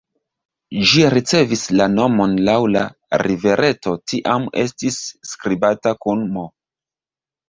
[0.91, 2.81] Ĝi ricevis la nomon laŭ la
[3.23, 4.97] rivereto, tiam estis
[5.33, 6.47] skribata kun "m".